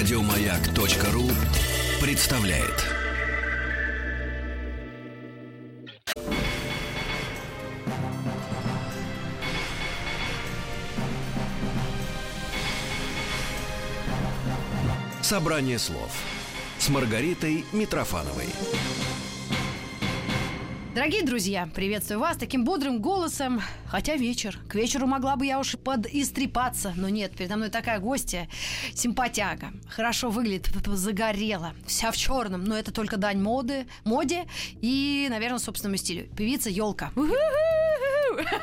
[0.00, 1.28] Радиомаяк.ру
[2.00, 2.86] представляет.
[15.20, 16.10] Собрание слов
[16.78, 18.48] с Маргаритой Митрофановой.
[20.92, 23.62] Дорогие друзья, приветствую вас таким бодрым голосом.
[23.86, 24.58] Хотя вечер.
[24.68, 28.48] К вечеру могла бы я уж подистрепаться, но нет, передо мной такая гостья,
[28.92, 29.68] симпатяга.
[29.88, 34.46] Хорошо выглядит, загорела, вся в черном, но это только дань моды, моде
[34.80, 36.26] и, наверное, собственному стилю.
[36.36, 37.12] Певица Елка.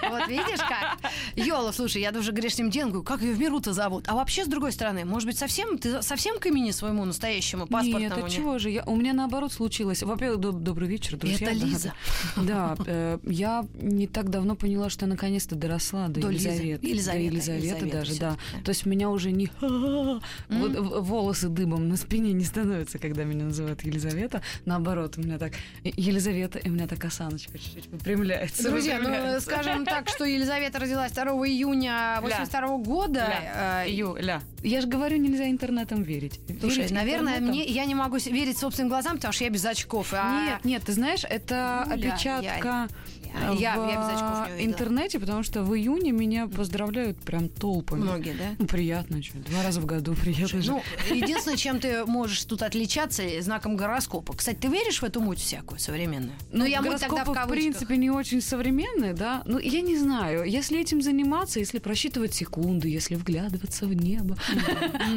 [0.10, 0.98] Вот видишь как?
[1.36, 4.06] Йола, слушай, я даже грешным делом говорю, как ее в миру-то зовут?
[4.08, 8.16] А вообще, с другой стороны, может быть, совсем ты совсем к имени своему настоящему паспортному?
[8.16, 8.70] Нет, а чего же?
[8.70, 10.04] Я, у меня наоборот случилось.
[10.04, 11.48] Во-первых, доб- добрый вечер, друзья.
[11.48, 11.94] Это Лиза.
[12.36, 16.20] Да, э, я не так давно поняла, что наконец-то доросла до.
[16.20, 16.88] Елизаветы.
[16.88, 18.38] Елизавета, До Елизаветы Елизавета даже, да.
[18.54, 18.62] да.
[18.64, 19.50] То есть меня уже не...
[20.50, 24.42] Вот волосы дыбом на спине не становятся, когда меня называют Елизавета.
[24.66, 25.54] Наоборот, у меня так
[25.84, 28.64] Елизавета, и у меня так осаночка чуть-чуть выпрямляется.
[28.70, 29.50] Друзья, ну, выпрямляется.
[29.68, 33.20] Скажем так, что Елизавета родилась 2 июня 82 года.
[33.20, 36.40] Ля, Э, я же говорю, нельзя интернетом верить.
[36.60, 39.66] Слушай, Верить наверное, интернетом- мне я не могу верить собственным глазам, потому что я без
[39.66, 40.10] очков.
[40.14, 42.88] а- Нет, нет, ты знаешь, это Ну, опечатка
[43.24, 44.72] я- я- в я без очков не увидела.
[44.72, 48.02] интернете, потому что в июне меня поздравляют прям толпами.
[48.02, 48.46] Многие, да?
[48.58, 50.62] Ну, приятно, что, два раза в году приятно.
[50.66, 50.82] Ну,
[51.14, 54.34] единственное, чем ты можешь тут отличаться, знаком гороскопа.
[54.36, 56.34] Кстати, ты веришь в эту муть всякую современную?
[56.52, 59.44] Ну, я муть тогда в гороскопы, в принципе, не очень современные, да?
[59.46, 60.44] Ну, я не знаю.
[60.44, 64.38] Если этим заниматься, если просчитывать секунды, если вглядываться в небо,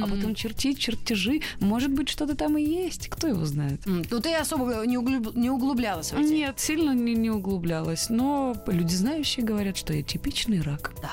[0.02, 3.08] а потом чертить чертежи, может быть, что-то там и есть.
[3.08, 3.80] Кто его знает?
[3.86, 6.32] Ну, ты особо не, углуб- не углублялась в эти.
[6.32, 8.10] Нет, сильно не, не углублялась.
[8.10, 10.92] Но люди знающие говорят, что я типичный рак.
[11.02, 11.10] Да.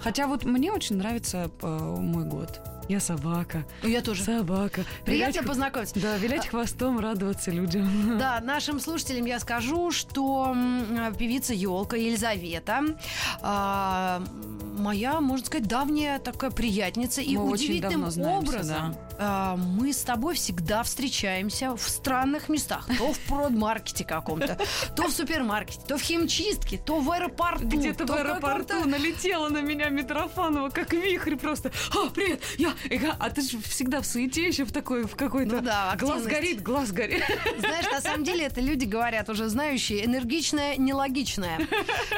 [0.00, 2.60] Хотя вот мне очень нравится э, мой год.
[2.90, 3.64] Я собака.
[3.84, 4.24] Ну, Я тоже.
[4.24, 4.82] Собака.
[5.04, 6.00] Приятно Вилять- познакомиться.
[6.00, 8.18] Да, вилять хвостом, радоваться людям.
[8.18, 12.82] Да, нашим слушателям я скажу, что м, певица Елка Елизавета
[13.42, 14.20] а,
[14.76, 19.98] моя, можно сказать, давняя такая приятница и Мы очень удивительным давно знаемся, а, мы с
[20.02, 22.88] тобой всегда встречаемся в странных местах.
[22.98, 24.58] То в продмаркете каком-то,
[24.96, 27.66] то в супермаркете, то в химчистке, то в аэропорту.
[27.66, 31.70] Где-то то в аэропорту налетела на меня Митрофанова, как вихрь просто.
[31.94, 32.72] А, привет, я...
[33.18, 35.56] А ты же всегда в суете еще в такой, в какой-то...
[35.56, 36.28] Ну да, глаз активность.
[36.40, 37.22] горит, глаз горит.
[37.58, 41.58] Знаешь, на самом деле это люди говорят уже знающие, энергичная, нелогичная.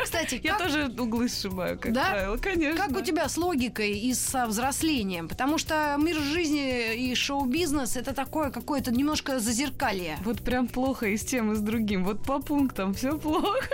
[0.05, 2.11] Кстати, Я как- тоже углы сшибаю, как Да?
[2.11, 2.77] правило, конечно.
[2.87, 5.29] Как у тебя с логикой и со взрослением?
[5.29, 10.19] Потому что мир жизни и шоу-бизнес это такое какое-то немножко зазеркалье.
[10.25, 12.05] Вот прям плохо и с тем, и с другим.
[12.05, 13.69] Вот по пунктам все плохо.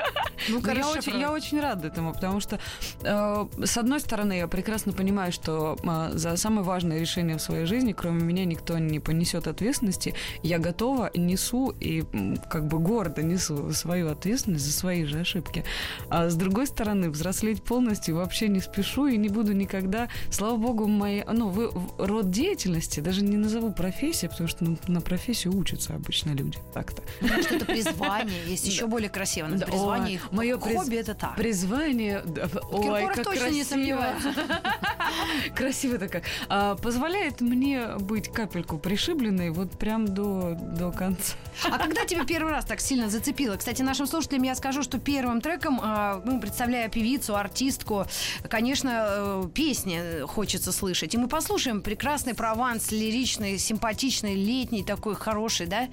[0.49, 2.59] Ну, Но я, очень, я очень рада этому, потому что,
[3.03, 7.67] э, с одной стороны, я прекрасно понимаю, что э, за самое важное решение в своей
[7.67, 10.15] жизни, кроме меня, никто не понесет ответственности.
[10.43, 12.05] Я готова, несу и
[12.51, 15.65] как бы гордо несу свою ответственность за свои же ошибки.
[16.11, 20.09] А с другой стороны, взрослеть полностью вообще не спешу и не буду никогда.
[20.31, 25.01] Слава богу, мои, ну, вы, род деятельности, даже не назову профессия, потому что ну, на
[25.01, 26.59] профессию учатся обычно люди.
[26.75, 27.03] Так-то.
[27.21, 29.49] Потому что это призвание, есть еще более красиво.
[29.49, 31.37] Да, призвание ой, и моё хобби приз- это так.
[31.37, 32.23] Призвание,
[32.71, 33.65] ой, Киркоров как точно не красиво.
[33.69, 34.35] сомневается.
[35.55, 36.23] Красиво так.
[36.49, 41.35] А, позволяет мне быть капельку пришибленной вот прям до, до конца.
[41.65, 43.57] А когда тебя первый раз так сильно зацепило?
[43.57, 48.07] Кстати, нашим слушателям я скажу, что первым треком, а, ну, представляя певицу, артистку,
[48.49, 51.15] конечно, э, песни хочется слышать.
[51.15, 55.89] И мы послушаем прекрасный прованс, лиричный, симпатичный, летний такой, хороший, да?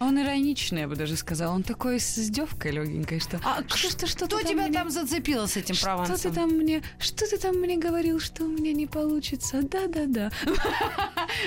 [0.00, 1.54] Он ироничный, я бы даже сказала.
[1.54, 3.40] Он такой с издевкой легенькой, что...
[3.44, 6.16] А что, что, что Кто ты тебя там зацепил с этим Что провансом?
[6.18, 9.62] ты там мне, что ты там мне говорил, что у меня не получится?
[9.62, 10.30] Да, да, да.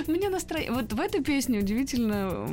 [0.07, 0.71] Мне настроение.
[0.71, 2.47] Вот в этой песне удивительно.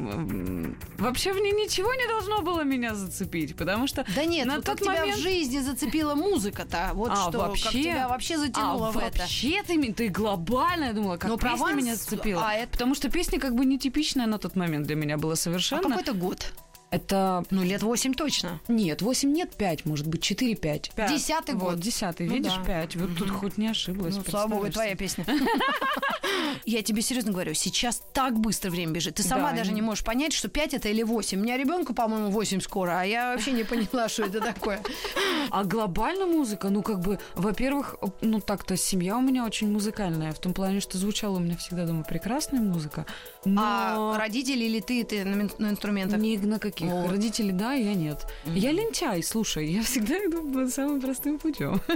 [0.98, 4.80] Вообще в ней ничего не должно было меня зацепить, потому что Да нет, на тот
[4.84, 6.90] момент в жизни зацепила музыка-то?
[6.94, 7.64] Вот А, что, вообще?
[7.64, 9.18] как тебя вообще затянуло а, в это?
[9.20, 12.42] вообще ты, ты глобально, я думала, как песня Прованс- меня зацепила.
[12.42, 15.83] а Потому что песня как бы нетипичная на тот момент для меня была А совершенно.
[15.88, 16.52] Какой это год?
[16.94, 17.44] Это...
[17.50, 18.60] Ну, лет восемь точно.
[18.68, 20.92] Нет, 8 нет, 5, может быть, 4, 5.
[21.08, 21.80] Десятый Вот, год.
[21.80, 22.64] десятый, Ну видишь, да.
[22.64, 22.96] 5.
[22.96, 24.14] Вот тут хоть не ошиблась.
[24.16, 25.24] Ну, слава богу, твоя песня.
[26.64, 29.16] Я тебе серьезно говорю, сейчас так быстро время бежит.
[29.16, 31.38] Ты сама Да, даже не- можешь понять, что 5 это или 8.
[31.38, 34.80] У меня ребенку, по-моему, 8 скоро, а я вообще не поняла, что это такое.
[35.50, 40.38] А глобально музыка, ну, как бы, во-первых, ну, так-то семья у меня очень музыкальная, в
[40.38, 43.04] том плане, что звучала у меня всегда дома прекрасная музыка,
[43.44, 43.62] но
[44.14, 46.18] А родители или ты, ты на инструментах?
[46.20, 46.83] ни на каких.
[46.88, 47.10] Вот.
[47.10, 48.26] Родители да, я нет.
[48.46, 51.80] Я лентяй, слушай, я всегда иду самым простым путем.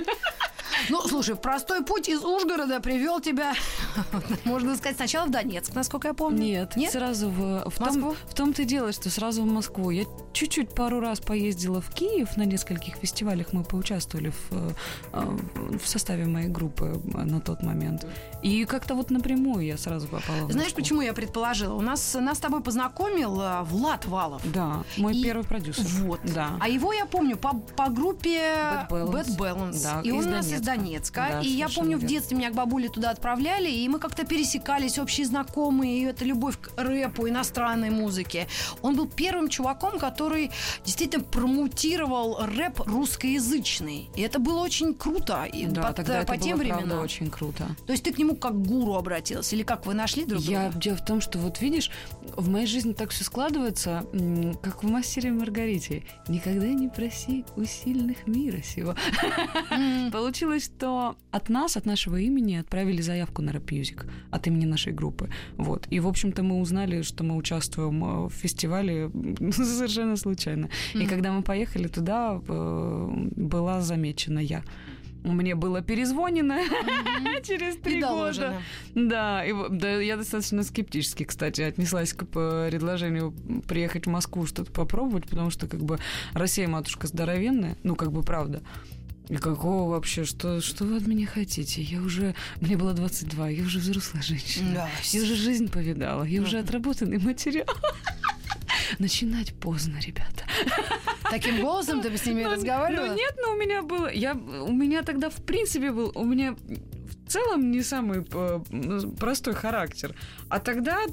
[0.91, 3.55] Ну, слушай, простой путь из Ужгорода привел тебя,
[4.45, 6.39] можно сказать, сначала в Донецк, насколько я помню.
[6.39, 6.93] Нет, Нет?
[6.93, 8.11] сразу в, в, Москву?
[8.11, 9.91] Том, в том-то и дело, что сразу в Москву.
[9.91, 13.53] Я чуть-чуть пару раз поездила в Киев на нескольких фестивалях.
[13.53, 14.75] Мы поучаствовали в,
[15.13, 15.39] э,
[15.83, 18.07] в составе моей группы на тот момент.
[18.43, 21.75] И как-то вот напрямую я сразу попала в Знаешь, почему я предположила?
[21.75, 24.43] У нас нас с тобой познакомил э, Влад Валов.
[24.53, 25.23] Да, мой и...
[25.23, 25.85] первый продюсер.
[26.03, 26.21] Вот.
[26.25, 26.57] Да.
[26.61, 29.13] А его я помню по, по группе Bad Balance.
[29.13, 29.83] Bad Balance.
[29.83, 31.29] Да, и он у нас из Донецка.
[31.31, 32.07] Да, и я помню, верно.
[32.07, 36.25] в детстве меня к бабуле туда отправляли, и мы как-то пересекались, общие знакомые, и это
[36.25, 38.47] любовь к рэпу, иностранной музыке.
[38.83, 40.51] Он был первым чуваком, который
[40.85, 44.11] действительно промутировал рэп русскоязычный.
[44.15, 45.45] И это было очень круто.
[45.45, 46.89] И да, под, тогда по это тем было, временам.
[46.89, 47.69] Правда, очень круто.
[47.87, 49.57] То есть ты к нему как гуру обратился?
[49.57, 50.65] Или как вы нашли друг друга?
[50.65, 51.91] Я, дело в том, что вот видишь,
[52.37, 54.05] в моей жизни так все складывается,
[54.63, 56.03] как в «Мастере Маргарите».
[56.29, 58.95] Никогда не проси у сильных мира сего.
[60.13, 64.93] Получилось, что от нас, от нашего имени отправили заявку на рэп мьюзик от имени нашей
[64.93, 65.31] группы.
[65.57, 65.87] Вот.
[65.91, 69.11] И, в общем-то, мы узнали, что мы участвуем э, в фестивале
[69.53, 70.69] совершенно случайно.
[70.95, 74.63] И когда мы поехали туда, э, была замечена я.
[75.25, 77.43] Мне было перезвонено mm-hmm.
[77.47, 78.63] через три года.
[78.95, 83.35] Да, и, да, я достаточно скептически, кстати, отнеслась к предложению
[83.67, 85.99] приехать в Москву что-то попробовать, потому что как бы
[86.33, 88.63] Россия матушка здоровенная, ну как бы правда.
[89.29, 90.25] И какого вообще?
[90.25, 91.83] Что, что вы от меня хотите?
[91.83, 92.35] Я уже...
[92.61, 94.73] Мне было 22, я уже взрослая женщина.
[94.75, 94.89] Да.
[95.13, 97.67] Я уже жизнь повидала, я уже отработанный материал.
[98.99, 100.45] Начинать поздно, ребята.
[101.31, 103.07] Таким голосом ты с ними ну, разговаривала?
[103.07, 104.11] Ну нет, но у меня было...
[104.13, 106.13] Я, у меня тогда в принципе был...
[106.15, 108.61] У меня в целом не самый э,
[109.19, 110.15] простой характер.
[110.49, 111.05] А тогда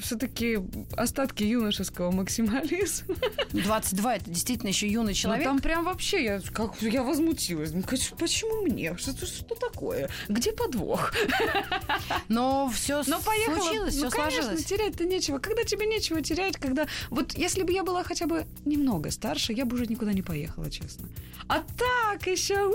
[0.00, 0.58] все-таки
[0.96, 3.16] остатки юношеского максимализма.
[3.52, 5.44] 22 это действительно еще юный человек.
[5.46, 7.72] Ну, там прям вообще я, как, я возмутилась.
[7.72, 7.82] Ну,
[8.18, 8.96] почему мне?
[8.98, 10.10] Что, что такое?
[10.28, 11.12] Где подвох?
[12.28, 13.60] Но все Но поехала.
[13.60, 14.64] случилось, ну, все конечно, сложилось.
[14.64, 15.38] терять-то нечего.
[15.38, 16.86] Когда тебе нечего терять, когда...
[17.10, 20.70] Вот если бы я была хотя бы немного старше, я бы уже никуда не поехала,
[20.70, 21.08] честно.
[21.48, 22.72] А так еще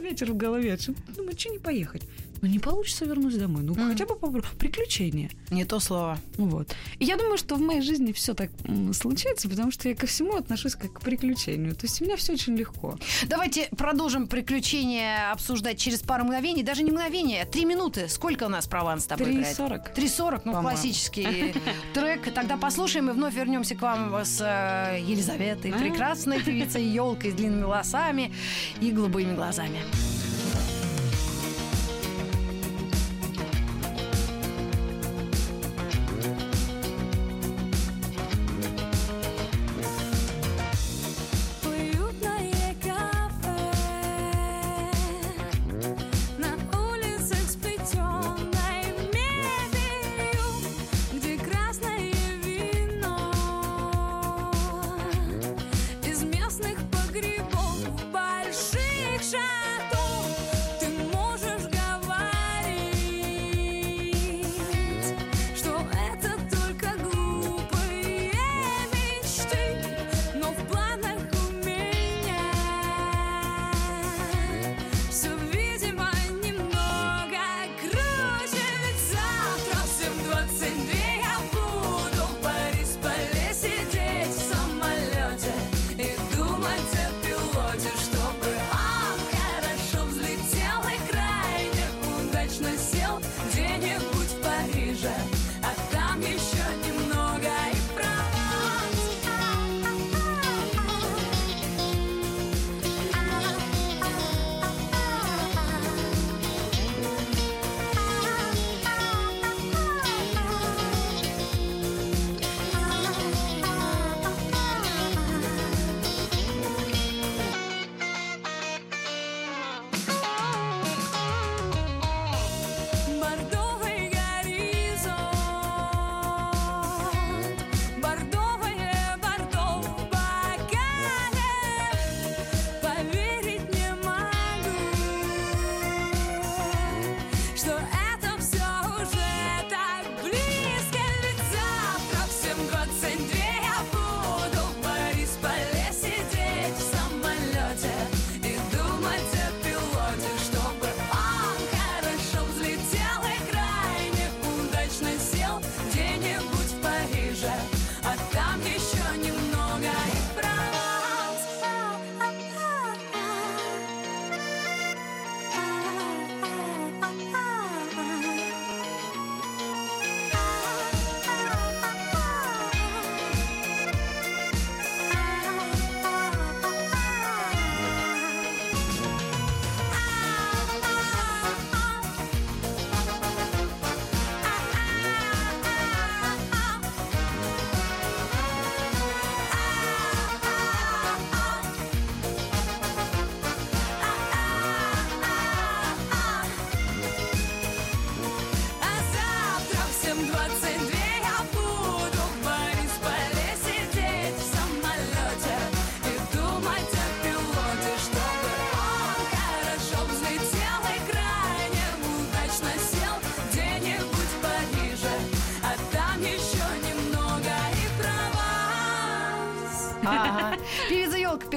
[0.00, 0.78] ветер в голове.
[1.16, 2.02] Думаю, что не поехать?
[2.42, 3.62] Ну, не получится вернусь домой.
[3.62, 3.88] Ну, mm.
[3.88, 4.42] хотя бы попробуй.
[4.58, 5.30] Приключения.
[5.50, 6.18] Не то слово.
[6.36, 6.74] Вот.
[6.98, 8.50] И я думаю, что в моей жизни все так
[8.92, 11.74] случается, потому что я ко всему отношусь как к приключению.
[11.74, 12.98] То есть у меня все очень легко.
[13.26, 16.62] Давайте продолжим приключения обсуждать через пару мгновений.
[16.62, 18.08] Даже не мгновения, три минуты.
[18.08, 19.94] Сколько у нас прованс с тобой 3.40.
[19.94, 21.54] 3.40, ну, классический
[21.94, 22.32] трек.
[22.34, 25.78] Тогда послушаем и вновь вернемся к вам с э, Елизаветой, а?
[25.78, 28.32] прекрасной певицей елкой с длинными волосами
[28.80, 29.80] и голубыми глазами.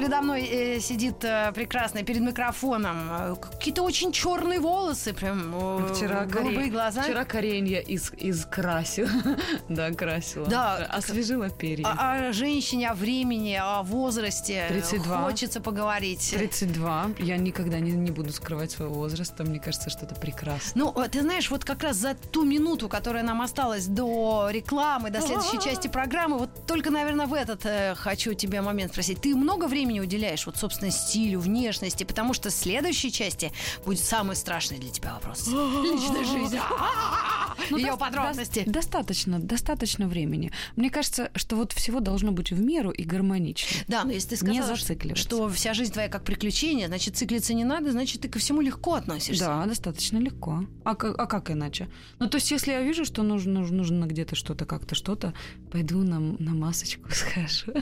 [0.09, 3.11] Передо мной э, сидит э, прекрасная перед микрофоном.
[3.59, 5.53] Какие-то очень черные волосы, прям
[5.93, 7.01] Вчера голубые коре- глаза.
[7.01, 9.09] Вчера коренья из, из красил.
[9.69, 10.47] да, красила.
[10.47, 10.77] Да.
[10.85, 11.85] Освежила перья.
[11.85, 14.65] О, о женщине, о времени, о возрасте.
[14.69, 15.23] 32.
[15.23, 16.33] Хочется поговорить.
[16.33, 17.09] 32.
[17.19, 19.43] Я никогда не, не буду скрывать своего возраста.
[19.43, 20.71] Мне кажется, что это прекрасно.
[20.75, 25.09] Ну, э, ты знаешь, вот как раз за ту минуту, которая нам осталась до рекламы,
[25.09, 29.19] до следующей части программы, вот только, наверное, в этот э, хочу тебя момент спросить.
[29.19, 32.05] Ты много времени уделяешь вот, собственно, стилю, внешности?
[32.05, 33.48] Потому что в следующей части
[33.85, 35.47] будет самый страшный для тебя вопрос.
[35.47, 36.57] Личная жизнь.
[37.71, 38.59] Ее дос- подробности.
[38.59, 40.51] дос- достаточно, достаточно времени.
[40.75, 43.83] Мне кажется, что вот всего должно быть в меру и гармонично.
[43.87, 44.75] Да, но если ты сказала,
[45.15, 48.93] что вся жизнь твоя как приключение, значит, циклиться не надо, значит, ты ко всему легко
[48.95, 49.45] относишься.
[49.45, 50.65] Да, достаточно легко.
[50.83, 51.89] А, как- а как иначе?
[52.19, 55.33] Ну, то есть, если я вижу, что нужно, нужно, нужно где-то что-то, как-то что-то,
[55.71, 57.73] пойду на, на масочку схожу,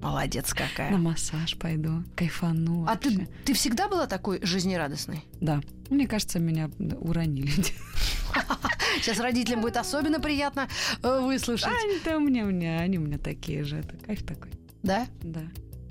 [0.00, 0.90] Молодец какая.
[0.90, 3.10] на массаж пойду, кайфану А вообще.
[3.10, 5.24] ты, ты всегда была такой жизнерадостной?
[5.40, 5.60] Да.
[5.90, 7.50] Мне кажется, меня да, уронили.
[9.00, 10.68] Сейчас родителям будет особенно приятно
[11.02, 11.68] э, выслушать.
[11.84, 13.78] Они-то у меня, у меня, они у меня такие же.
[13.78, 14.50] Это кайф такой.
[14.82, 15.06] Да?
[15.22, 15.42] Да.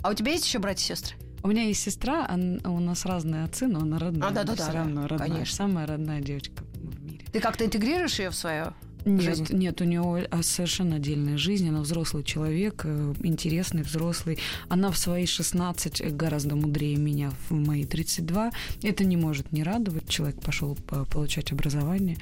[0.01, 1.15] А у тебя есть еще братья и сестры?
[1.43, 4.29] У меня есть сестра, он- у нас разные отцы, но она родная.
[4.29, 5.29] А, да-да-да, Все да, равно родная.
[5.29, 5.55] конечно.
[5.55, 7.25] Самая родная девочка в мире.
[7.31, 8.73] Ты как-то интегрируешь ее в свое?
[9.07, 9.55] Нет, жизнь?
[9.57, 11.67] нет, у нее а, совершенно отдельная жизнь.
[11.69, 14.39] Она взрослый человек, э, интересный, взрослый.
[14.69, 18.51] Она в свои 16 гораздо мудрее меня в мои 32.
[18.83, 20.07] Это не может не радовать.
[20.09, 22.17] Человек пошел по- получать образование.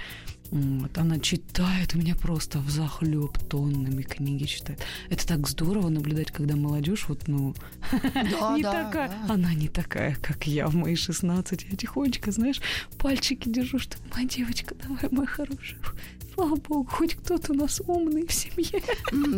[0.51, 0.95] Вот.
[0.97, 4.79] Она читает у меня просто в захлеб тоннами книги читает.
[5.09, 7.55] Это так здорово наблюдать, когда молодежь вот, ну,
[8.13, 9.09] Да, не да, такая.
[9.09, 9.33] да.
[9.33, 11.65] Она не такая, как я в мои 16.
[11.69, 12.61] Я тихонечко, знаешь,
[12.99, 15.79] пальчики держу, что моя девочка, давай, моя хорошая.
[16.35, 18.81] Слава богу, хоть кто-то у нас умный в семье.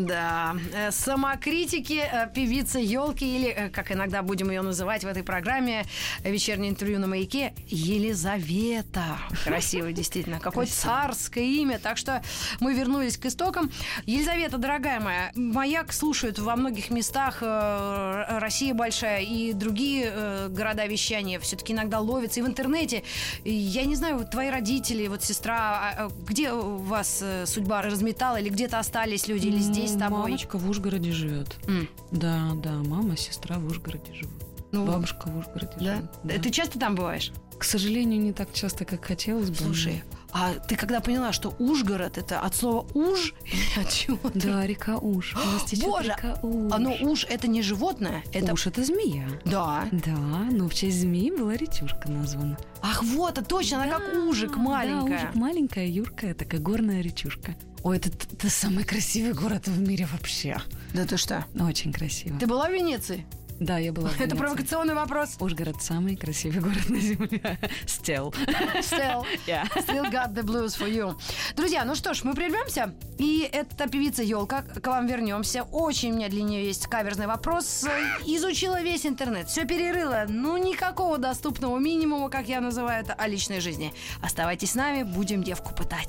[0.08, 0.56] Да.
[0.74, 5.86] Э, Самокритики э, певицы елки или, э, как иногда будем ее называть в этой программе,
[6.24, 9.18] вечернее интервью на маяке, Елизавета.
[9.44, 10.39] Красиво, действительно.
[10.39, 11.77] Какое царское имя.
[11.77, 12.24] Так что
[12.60, 13.72] мы вернулись к истокам.
[14.08, 17.44] Елизавета, дорогая моя, маяк слушают во многих местах.
[17.44, 22.39] Россия большая и другие города вещания все-таки иногда ловятся.
[22.39, 23.04] И в интернете.
[23.44, 26.51] Я не знаю, вот твои родители, вот сестра, а, где
[26.88, 30.20] вас э, судьба разметала, или где-то остались люди, или здесь с тобой?
[30.20, 31.56] Мамочка в Ужгороде живет.
[31.67, 34.34] М, Да, да, мама, сестра в Ужгороде живут.
[34.72, 35.96] ну, Бабушка в Ужгороде да?
[35.98, 36.10] живет.
[36.25, 37.32] Э, Ты часто там бываешь?
[37.58, 39.56] К сожалению, не так часто, как хотелось бы.
[39.56, 44.20] Слушай, а ты когда поняла, что Ужгород это от слова уж или от чего?
[44.34, 45.36] Да, река Уж.
[45.82, 46.72] Боже, река Уж.
[46.74, 49.28] Оно уж это не животное, это Уж это змея.
[49.46, 49.88] да.
[49.92, 50.12] Да,
[50.52, 52.58] но в честь змеи была ретюшка названа.
[52.82, 55.18] Ах, вот, а точно, она как ужик Да, маленькая.
[55.18, 57.56] ужик маленькая, юркая, такая горная речушка.
[57.84, 60.58] Ой, это, это самый красивый город в мире вообще.
[60.94, 61.46] Да ты что?
[61.60, 62.38] Очень красиво.
[62.40, 63.26] Ты была в Венеции?
[63.60, 65.36] Да, я была Это провокационный вопрос.
[65.40, 67.60] Ужгород самый красивый город на земле.
[67.86, 68.34] Still.
[68.82, 69.66] Still, Yeah.
[69.76, 71.18] still got the blues for you.
[71.56, 72.94] Друзья, ну что ж, мы прервемся.
[73.18, 74.62] И это певица Елка.
[74.62, 75.64] К вам вернемся.
[75.64, 77.86] Очень у меня для нее есть каверзный вопрос.
[78.26, 80.26] Изучила весь интернет, все перерыла.
[80.28, 83.94] Ну, никакого доступного минимума, как я называю это, о личной жизни.
[84.22, 86.08] Оставайтесь с нами, будем девку пытать.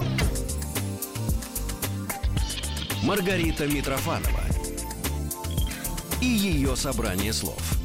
[3.05, 4.41] Маргарита Митрофанова
[6.21, 7.79] и ее собрание слов.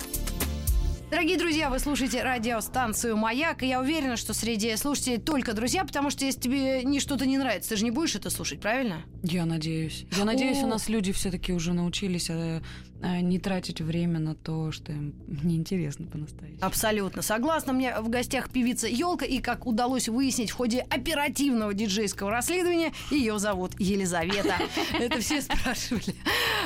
[1.13, 6.09] Дорогие друзья, вы слушаете радиостанцию «Маяк», и я уверена, что среди слушателей только друзья, потому
[6.09, 9.03] что если тебе ни что-то не нравится, ты же не будешь это слушать, правильно?
[9.21, 10.07] Я надеюсь.
[10.17, 12.63] Я надеюсь, у нас люди все-таки уже научились э,
[13.03, 16.65] э, не тратить время на то, что им неинтересно по-настоящему.
[16.65, 17.21] Абсолютно.
[17.21, 22.91] Согласна, мне в гостях певица Елка, и как удалось выяснить в ходе оперативного диджейского расследования,
[23.11, 24.55] ее зовут Елизавета.
[24.99, 26.15] Это все спрашивали.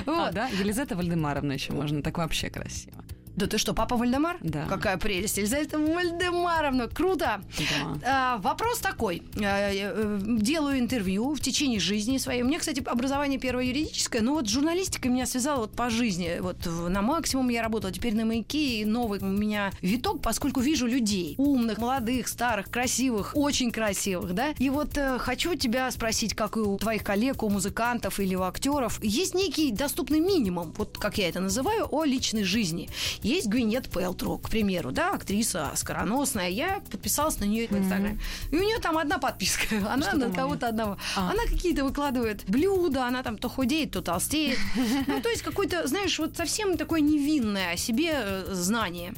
[0.06, 0.34] А, Вот.
[0.34, 0.48] да?
[0.48, 3.04] Елизавета Вальдемаровна еще можно, так вообще красиво.
[3.38, 4.38] Да ты что, папа Вальдемар?
[4.42, 4.66] Да.
[4.66, 5.38] Какая прелесть.
[5.38, 7.40] Елизавета Вальдемаровна, круто.
[7.60, 8.00] Да.
[8.04, 9.22] А, вопрос такой.
[9.40, 12.42] А, э, э, Делаю интервью в течение жизни своей.
[12.42, 16.40] У меня, кстати, образование первое юридическое, но вот журналистика меня связала вот по жизни.
[16.40, 20.88] Вот на Максимуме я работала, теперь на Маяке, и новый у меня виток, поскольку вижу
[20.88, 21.36] людей.
[21.38, 24.56] Умных, молодых, старых, красивых, очень красивых, да?
[24.58, 28.42] И вот э, хочу тебя спросить, как и у твоих коллег, у музыкантов или у
[28.42, 32.90] актеров, есть некий доступный минимум, вот как я это называю, о личной жизни.
[33.28, 36.48] Есть Гвинет Пелтро, к примеру, да, актриса скороносная.
[36.48, 38.20] Я подписалась на нее в Инстаграме.
[38.52, 39.66] И у нее там одна подписка.
[39.90, 40.98] Она на кого-то одного.
[41.16, 41.32] А.
[41.32, 44.58] Она какие-то выкладывает блюда, она там то худеет, то толстеет.
[45.08, 49.14] Ну, то есть какой-то, знаешь, вот совсем такое невинное о себе э, знание.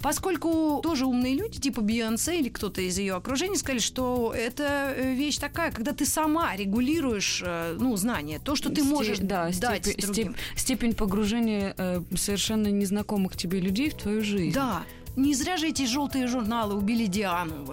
[0.00, 5.14] Поскольку тоже умные люди, типа Бейонсе или кто-то из ее окружения, сказали, что это э,
[5.14, 9.86] вещь такая, когда ты сама регулируешь, э, ну, знания, то, что ты можешь да, дать
[9.86, 10.32] степень, другим.
[10.32, 11.74] степ- степень погружения
[12.16, 14.54] совершенно незнакомых тебе людей в твою жизнь.
[14.54, 14.82] Да.
[15.16, 17.66] Не зря же эти желтые журналы убили Диану.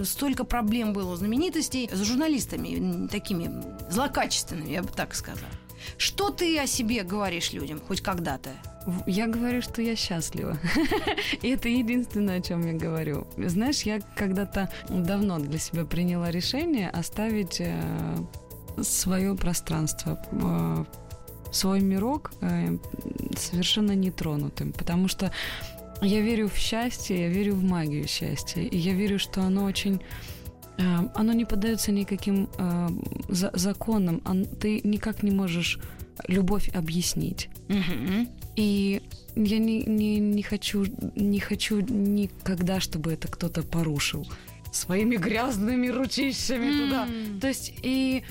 [0.00, 3.50] Э, Столько проблем было у знаменитостей с журналистами, такими
[3.90, 5.46] злокачественными, я бы так сказала.
[5.98, 8.50] Что ты о себе говоришь людям, хоть когда-то?
[9.06, 10.58] Я говорю, что я счастлива.
[11.42, 13.26] И это единственное, о чем я говорю.
[13.36, 17.62] Знаешь, я когда-то давно для себя приняла решение оставить
[18.82, 20.84] свое пространство, э,
[21.52, 22.76] свой мирок э,
[23.36, 25.30] совершенно нетронутым, потому что
[26.02, 30.00] я верю в счастье, я верю в магию счастья, и я верю, что оно очень
[30.78, 30.82] э,
[31.14, 32.88] оно не поддается никаким э,
[33.28, 35.78] за- законам, Он- ты никак не можешь
[36.28, 37.48] любовь объяснить.
[38.56, 39.00] И
[39.36, 40.84] я не, не, не хочу,
[41.16, 44.26] не хочу никогда, чтобы это кто-то порушил
[44.72, 47.08] своими грязными ручищами туда.
[47.40, 48.22] То есть и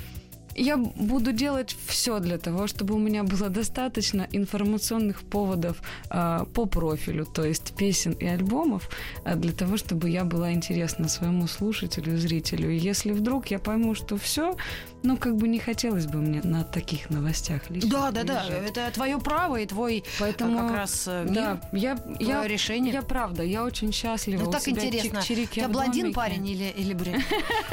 [0.59, 5.77] я буду делать все для того, чтобы у меня было достаточно информационных поводов
[6.09, 8.89] а, по профилю, то есть песен и альбомов,
[9.23, 12.69] а, для того, чтобы я была интересна своему слушателю, зрителю.
[12.69, 14.55] И если вдруг я пойму, что все,
[15.03, 18.45] ну как бы не хотелось бы мне на таких новостях лишних Да, да, да.
[18.47, 22.93] Это твое право и твой Поэтому как раз э, мир, да, я, я, твое решение.
[22.93, 24.45] я правда, я очень счастлива.
[24.45, 25.17] Ну так интересно.
[25.19, 27.23] чик- чирики У тебя в блондин парень или, или брюнет?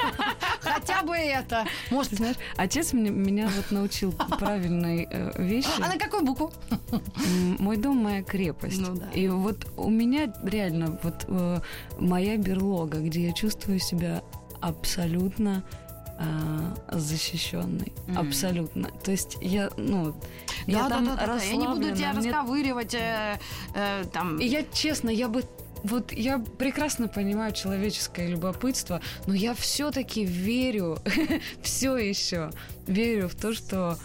[0.61, 1.65] Хотя бы это.
[1.91, 5.69] Может, Ты знаешь, отец меня вот научил правильной э, вещи.
[5.81, 6.53] а на какую букву?
[7.59, 8.81] Мой дом моя крепость.
[8.81, 9.11] Ну да.
[9.11, 11.61] И вот у меня реально вот э,
[11.99, 14.23] моя берлога, где я чувствую себя
[14.61, 15.65] абсолютно
[16.91, 17.93] защищенной.
[18.07, 18.19] Мгм.
[18.19, 18.91] Абсолютно.
[19.05, 20.15] То есть я, ну,
[20.67, 21.43] я Да, да, там да, да, да.
[21.43, 23.39] Я не буду тебя мне расковыривать э,
[23.75, 24.39] э, там.
[24.39, 25.45] И я, честно, я бы
[25.83, 30.99] вот я прекрасно понимаю человеческое любопытство, но я все-таки верю,
[31.63, 32.51] все еще
[32.87, 33.99] верю в то, что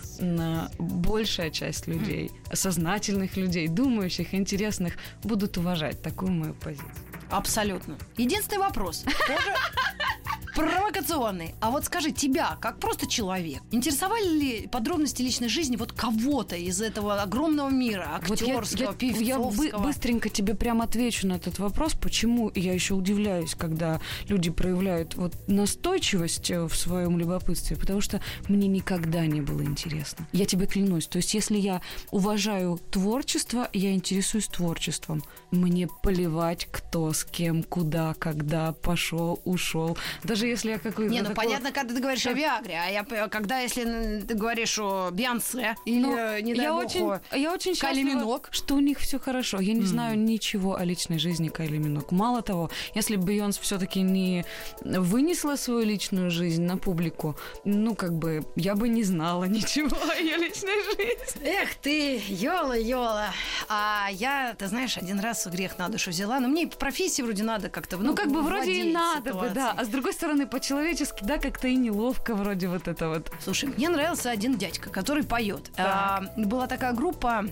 [0.77, 7.10] большая часть людей, сознательных людей, думающих, интересных, будут уважать такую мою позицию.
[7.31, 7.97] Абсолютно.
[8.17, 9.03] Единственный вопрос.
[9.27, 9.55] Тоже
[10.55, 11.55] провокационный.
[11.61, 16.81] А вот скажи, тебя, как просто человек, интересовали ли подробности личной жизни вот кого-то из
[16.81, 21.57] этого огромного мира, Вот я, актерского, я- я бы- быстренько тебе прям отвечу на этот
[21.59, 28.01] вопрос, почему я еще удивляюсь, когда люди проявляют вот настойчивость э, в своем любопытстве, потому
[28.01, 30.27] что мне никогда не было интересно.
[30.33, 31.07] Я тебе клянусь.
[31.07, 35.23] То есть, если я уважаю творчество, я интересуюсь творчеством.
[35.51, 39.97] Мне плевать, кто с кем, куда, когда пошел, ушел.
[40.23, 42.89] Даже если я какой-то Не, ну такой- понятно, когда ты говоришь о как- Виагре, а
[42.89, 47.05] я, когда если ты говоришь о Бейонсе или, Ну, э, не дай я бог, очень,
[47.05, 49.59] о- я очень счастлива, что у них все хорошо.
[49.59, 52.11] Я не знаю ничего о личной жизни Кайли Минок.
[52.11, 54.43] Мало того, если бы Бейонс все-таки не
[54.83, 60.15] вынесла свою личную жизнь на публику, ну, как бы, я бы не знала ничего о
[60.15, 61.41] ее личной жизни.
[61.47, 63.27] Эх ты, Йола.
[63.69, 67.43] А я, ты знаешь, один раз грех на душу взяла, но мне по профессии вроде
[67.43, 69.49] надо как-то Ну, как бы вроде и надо бы, да.
[69.49, 69.81] ситуацией.
[69.81, 73.31] А с другой стороны, по-человечески, да, как-то и неловко вроде вот это вот.
[73.43, 75.71] Слушай, мне нравился один дядька, который поет.
[75.77, 77.45] А, была такая группа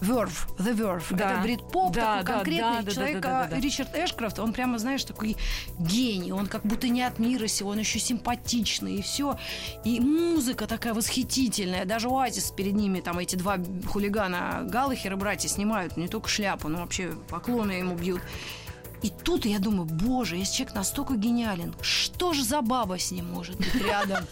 [0.00, 1.02] Verve, The Verve.
[1.10, 1.32] Да.
[1.32, 3.20] Это брит-поп, Да, такой да, конкретный да, да, человек.
[3.20, 3.60] да, да, а, да, да.
[3.60, 5.36] Ричард Эшкрафт, он прямо, знаешь, такой
[5.80, 6.30] гений.
[6.30, 9.38] Он как будто не от мира сего, он еще симпатичный, и все.
[9.84, 11.84] И музыка такая восхитительная.
[11.84, 16.78] Даже Оазис перед ними, там эти два хулигана Галлахера братья снимают не только шляпу, но
[16.78, 18.20] вообще поклоны ему бьют.
[19.02, 23.26] И тут я думаю, боже, если человек настолько гениален, что же за баба с ним
[23.26, 24.24] может быть рядом?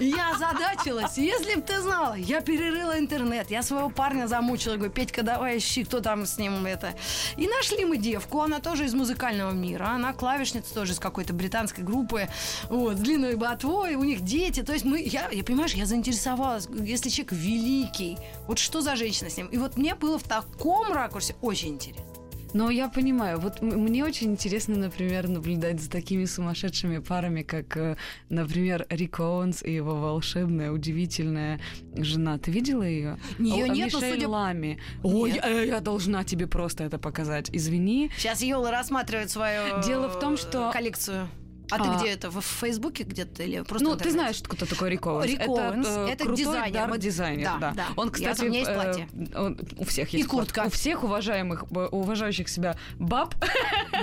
[0.00, 1.18] Я озадачилась.
[1.18, 5.84] Если бы ты знала, я перерыла интернет, я своего парня замучила, говорю, Петька, давай ищи,
[5.84, 6.94] кто там с ним это.
[7.36, 11.82] И нашли мы девку, она тоже из музыкального мира, она клавишница тоже из какой-то британской
[11.82, 12.28] группы,
[12.68, 14.62] вот, с длинной ботвой, у них дети.
[14.62, 19.30] То есть мы, я, я понимаешь, я заинтересовалась, если человек великий, вот что за женщина
[19.30, 19.48] с ним.
[19.48, 22.11] И вот мне было в таком ракурсе очень интересно.
[22.54, 27.96] Но я понимаю, вот мне очень интересно, например, наблюдать за такими сумасшедшими парами, как, э,
[28.28, 31.60] например, Рик Оуэнс и его волшебная, удивительная
[31.96, 32.38] жена.
[32.38, 33.18] Ты видела ее?
[33.38, 34.78] Её нет, но Мишель судя- Лами.
[35.02, 35.44] Ой, Нет.
[35.44, 37.48] э, я должна тебе просто это показать.
[37.52, 38.10] Извини.
[38.18, 41.28] Сейчас Йола рассматривает свою Дело в том, что- коллекцию.
[41.74, 42.30] А, ты где это?
[42.30, 45.26] В Фейсбуке где-то или просто Ну, ты знаешь, кто такой Рик Оуэнс.
[45.30, 46.72] Рик Оуэнс, это, э, это крутой дизайнер.
[46.88, 47.72] дар дизайнер, да, да.
[47.74, 47.86] да.
[47.96, 49.08] Он, Я- кстати, у меня есть платье.
[49.34, 50.46] он- у всех И есть платье.
[50.52, 50.66] куртка.
[50.66, 53.34] У всех уважаемых, уважающих себя баб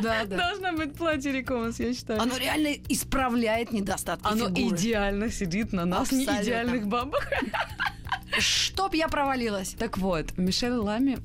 [0.02, 0.38] Да, да.
[0.50, 2.22] должна быть платье Рик Оуэнс, я считаю.
[2.22, 4.76] Оно реально исправляет недостатки Оно фигуры.
[4.76, 6.44] идеально сидит на нас, не Абсолютно.
[6.46, 7.28] идеальных бабах.
[8.40, 9.76] Чтоб я провалилась.
[9.78, 11.18] Так вот, Мишель Лами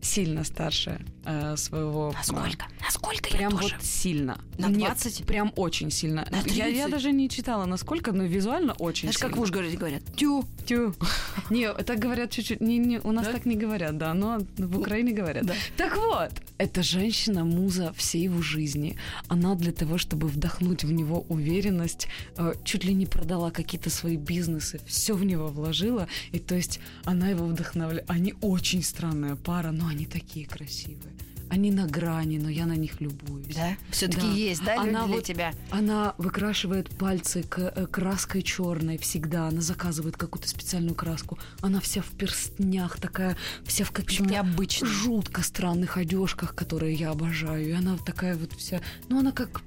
[0.00, 2.12] сильно старше э, своего...
[2.16, 2.66] Насколько?
[2.80, 3.76] Насколько Прям я вот тоже?
[3.80, 4.38] сильно.
[4.58, 5.24] На Нет, 20?
[5.26, 6.26] прям очень сильно.
[6.30, 6.90] На я, я 30?
[6.90, 9.40] даже не читала, насколько, но визуально очень Знаешь, как сильно.
[9.40, 10.02] в Ужгороде говорят?
[10.16, 10.44] Тю.
[10.64, 10.94] Тю.
[11.50, 12.60] Не, так говорят чуть-чуть.
[12.60, 13.32] Не, не, у нас Да?
[13.32, 15.46] так не говорят, да, но в Украине говорят.
[15.46, 15.54] Да.
[15.76, 18.96] Так вот, эта женщина муза всей его жизни.
[19.28, 24.16] Она для того, чтобы вдохнуть в него уверенность, э, чуть ли не продала какие-то свои
[24.16, 28.08] бизнесы, все в него вложила, и то есть она его вдохновляет.
[28.10, 31.12] Они очень странная пара, но они такие красивые.
[31.48, 33.54] Они на грани, но я на них любуюсь.
[33.54, 33.76] Да?
[33.92, 34.32] Все-таки Да.
[34.32, 35.52] есть, да, люди Она для вот- тебя?
[35.70, 39.46] Она выкрашивает пальцы к- э, краской черной всегда.
[39.46, 41.38] Она заказывает какую-то специальную краску.
[41.60, 44.88] Она вся в перстнях, такая вся в каких-то Необычно.
[44.88, 47.68] жутко странных одежках, которые я обожаю.
[47.68, 49.62] И она такая вот вся, ну она как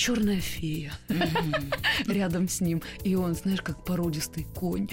[0.00, 0.94] черная фея
[2.06, 2.82] рядом с ним.
[3.04, 4.88] И он, знаешь, как породистый конь.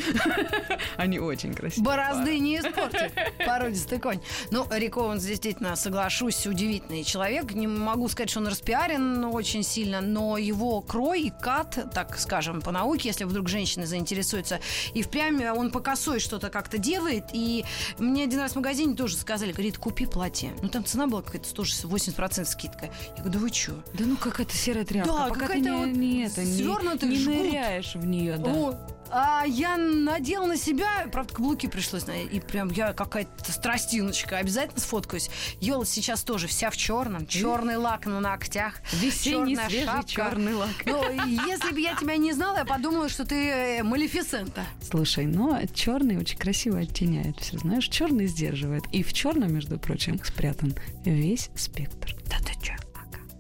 [0.98, 1.86] Они очень красивые.
[1.86, 3.14] Борозды не испортит.
[3.46, 4.20] Породистый конь.
[4.52, 7.54] Ну, Рик Оуэнс, действительно, соглашусь, удивительный человек.
[7.54, 12.62] Не могу сказать, что он распиарен очень сильно, но его крой и кат, так скажем,
[12.62, 14.60] по науке, если вдруг женщины заинтересуются,
[14.94, 17.28] и впрямь он по косой что-то как-то делает.
[17.32, 17.64] И
[17.98, 20.52] мне один раз в магазине тоже сказали, говорит, купи платье.
[20.62, 22.90] Ну, там цена была какая-то 180% скидка.
[23.16, 23.72] Я говорю, да вы что?
[23.94, 25.24] Да ну какая-то серая тряпка.
[25.24, 28.52] Да, пока ты какая-то не, вот не это, не, не ныряешь в нее, да.
[28.52, 34.80] О, а я надела на себя, правда, каблуки пришлось, и прям я какая-то страстиночка, обязательно
[34.80, 35.30] сфоткаюсь.
[35.62, 40.08] Йола сейчас тоже вся в черном, черный лак на ногтях, Весенний чёрная свежий шапка.
[40.08, 40.70] черный лак.
[40.86, 41.02] Ну,
[41.48, 44.64] если бы я тебя не знала, я подумала, что ты э, Малефисента.
[44.82, 48.86] Слушай, но черный очень красиво оттеняет все, знаешь, черный сдерживает.
[48.92, 52.16] И в черном, между прочим, спрятан весь спектр.
[52.26, 52.74] Да ты чё?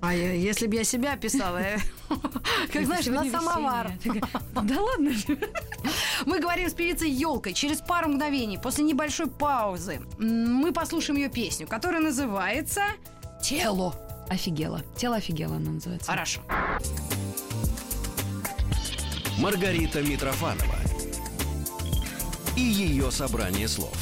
[0.07, 1.79] А я- если бы я себя описала, э,
[2.71, 3.91] как знаешь, на самовар.
[4.01, 4.21] Такая,
[4.63, 5.11] Да ладно.
[6.25, 9.99] Мы говорим с певицей Елкой через пару мгновений, после небольшой паузы.
[10.17, 12.83] Мы послушаем ее песню, которая называется
[13.43, 13.93] «Тело».
[14.29, 14.81] Офигела.
[14.95, 16.09] Тело офигело она называется.
[16.09, 16.39] Хорошо.
[19.39, 20.75] Маргарита Митрофанова
[22.55, 23.93] и ее собрание слов.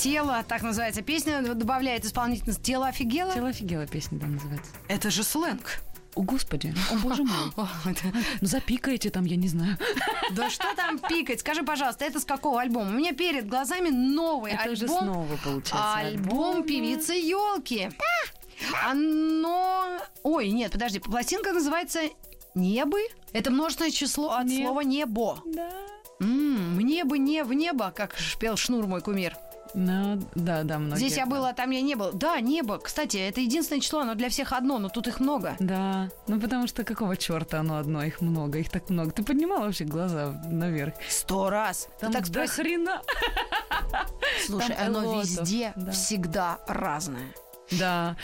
[0.00, 3.32] Тело, так называется песня, добавляет исполнительность Тело офигело.
[3.34, 4.70] Тело офигела песня, да, называется.
[4.88, 5.80] Это же сленг.
[6.14, 7.36] О, господи, о, боже мой.
[7.84, 9.76] Это- Ну, запикаете там, я не знаю.
[10.32, 11.40] Да что там пикать?
[11.40, 12.88] Скажи, пожалуйста, это с какого альбома?
[12.90, 14.98] У меня перед глазами новый Это уже альбом.
[15.04, 15.94] снова получается.
[15.94, 17.90] Альбом певицы елки.
[18.86, 19.98] Оно.
[20.22, 22.00] Ой, нет, подожди, пластинка называется
[22.54, 23.00] Небы.
[23.32, 24.64] Это множественное число от Неб.
[24.66, 25.40] слова небо.
[25.46, 25.70] Да.
[26.20, 29.36] М, Мне бы не в небо, как шпел Шнур, мой кумир.
[29.74, 30.98] Ну, да, да, многие.
[30.98, 32.12] Здесь я была, а там я не был.
[32.12, 32.78] Да, небо.
[32.78, 35.56] Кстати, это единственное число, оно для всех одно, но тут их много.
[35.60, 39.12] Да, ну потому что какого черта оно одно, их много, их так много.
[39.12, 40.94] Ты поднимала вообще глаза наверх?
[41.08, 41.88] Сто раз.
[42.00, 42.52] Там Ты так до спроси.
[42.52, 43.02] хрена.
[44.46, 45.90] Слушай, там оно лотов, везде да.
[45.92, 47.32] всегда разное.
[47.72, 48.16] Да,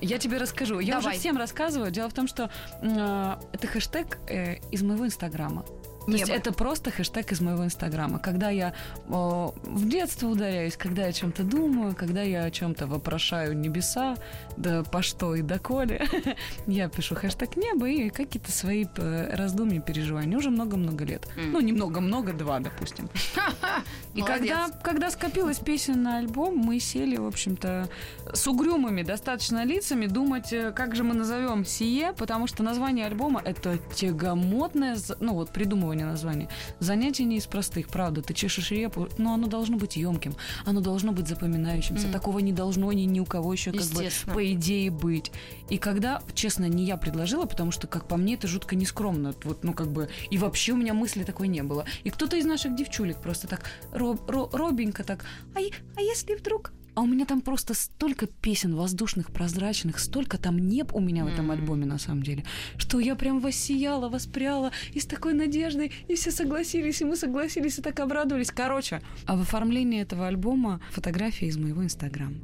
[0.00, 0.80] я тебе расскажу.
[0.80, 1.12] Я Давай.
[1.12, 1.90] уже всем рассказываю.
[1.92, 2.50] Дело в том, что
[2.82, 5.64] а, это хэштег э, из моего инстаграма.
[6.06, 8.18] То есть это просто хэштег из моего инстаграма.
[8.18, 8.74] Когда я
[9.08, 14.16] о, в детство ударяюсь, когда я о чем-то думаю, когда я о чем-то вопрошаю небеса,
[14.56, 16.06] да по что и доколе,
[16.66, 20.36] я пишу хэштег небо и какие-то свои э, раздумья, переживания.
[20.36, 21.28] Уже много-много лет.
[21.36, 23.08] Ну, немного-много, два, допустим.
[24.14, 24.50] И Молодец.
[24.50, 27.88] когда, когда скопилось песен на альбом, мы сели, в общем-то,
[28.32, 33.40] с угрюмыми достаточно лицами думать, э, как же мы назовем сие, потому что название альбома
[33.44, 36.48] это тягомотное, ну вот придумывание названия.
[36.80, 38.22] Занятие не из простых, правда.
[38.22, 42.06] Ты чешешь репу, но оно должно быть емким, оно должно быть запоминающимся.
[42.06, 42.12] М.
[42.12, 45.30] Такого не должно ни, ни у кого еще как бы по идее быть.
[45.68, 49.34] И когда, честно, не я предложила, потому что, как по мне, это жутко нескромно.
[49.44, 51.84] Вот, ну, как бы, и вообще у меня мысли такой не было.
[52.02, 53.62] И кто-то из наших девчулек просто так
[54.00, 55.58] ро- ро- робенько так, а,
[55.96, 56.72] а если вдруг...
[56.96, 61.28] А у меня там просто столько песен воздушных, прозрачных, столько там неб у меня в
[61.28, 62.44] этом альбоме на самом деле,
[62.78, 67.78] что я прям воссияла, воспряла и с такой надеждой, и все согласились, и мы согласились,
[67.78, 68.50] и так обрадовались.
[68.50, 72.34] Короче, а в оформлении этого альбома фотографии из моего инстаграма.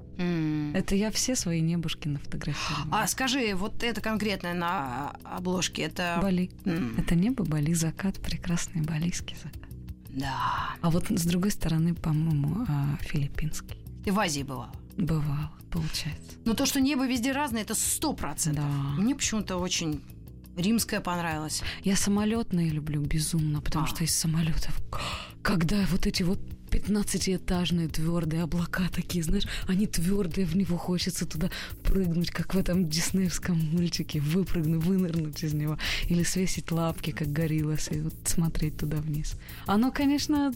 [0.75, 3.03] Это я все свои небушки нафотографировала.
[3.03, 6.21] А скажи, вот это конкретное на обложке, это...
[6.23, 6.51] Бали.
[6.97, 9.66] Это небо, Бали, закат, прекрасный балийский закат.
[10.17, 10.75] Да.
[10.81, 13.77] А вот с другой стороны, по-моему, а, филиппинский.
[14.05, 14.73] Ты в Азии бывала.
[14.97, 16.33] Бывало, получается.
[16.45, 18.65] Но то, что небо везде разное, это сто процентов.
[18.65, 19.01] Да.
[19.03, 20.01] Мне почему-то очень
[20.57, 21.63] римское понравилось.
[21.85, 23.89] Я самолетные люблю безумно, потому А.
[23.89, 24.81] что из самолетов,
[25.43, 26.41] когда вот эти вот
[26.77, 31.51] 15-этажные твердые облака такие, знаешь, они твердые, в него хочется туда
[31.83, 37.91] прыгнуть, как в этом диснеевском мультике, выпрыгнуть, вынырнуть из него, или свесить лапки, как гориллас,
[37.91, 39.35] и вот смотреть туда вниз.
[39.67, 40.53] Оно, конечно,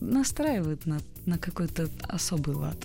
[0.00, 2.76] настраивает на, на какой-то особый лад.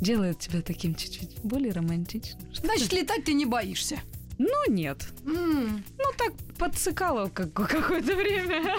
[0.00, 2.40] Делает тебя таким чуть-чуть более романтичным.
[2.54, 3.98] Значит, летать ты не боишься.
[4.42, 5.06] Ну, нет.
[5.26, 8.74] М, Ну, так подсыкало как- какое-то время.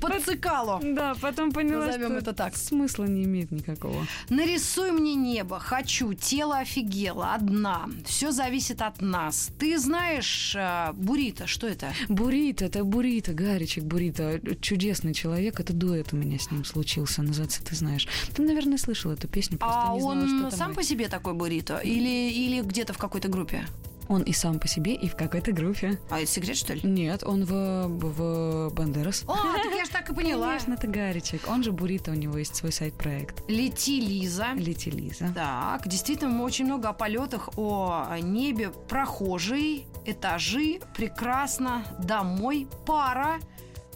[0.00, 0.80] Подцикало.
[0.82, 2.56] Да, потом поняла, Назовем что это так.
[2.56, 4.06] смысла не имеет никакого.
[4.30, 7.88] Нарисуй мне небо, хочу, тело офигело, одна.
[8.04, 9.50] Все зависит от нас.
[9.58, 11.92] Ты знаешь, э, Бурита, что это?
[12.08, 17.60] Бурито, это Бурито, Гаричек Бурито, чудесный человек, это дуэт у меня с ним случился, называется,
[17.64, 18.06] ты знаешь.
[18.36, 20.74] Ты, наверное, слышал эту песню, просто А не знала, он что сам мы.
[20.76, 21.78] по себе такой Бурито?
[21.78, 23.66] Или, или где-то в какой-то группе?
[24.12, 25.98] Он и сам по себе, и в какой-то группе.
[26.10, 26.80] А это секрет, что ли?
[26.82, 29.24] Нет, он в, в Бандерас.
[29.26, 30.48] О, так я ж так и поняла.
[30.48, 31.48] Конечно, это Гаричек.
[31.48, 33.42] Он же Бурито, у него есть свой сайт-проект.
[33.48, 34.48] Лети, Лиза.
[34.54, 35.32] Лети Лиза.
[35.34, 43.40] Так, действительно, очень много о полетах, о небе, прохожие, этажи, прекрасно, домой, пара,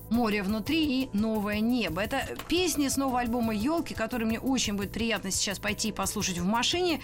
[0.08, 2.00] море внутри и новое небо.
[2.00, 6.38] Это песни с нового альбома Елки, который мне очень будет приятно сейчас пойти и послушать
[6.38, 7.02] в машине.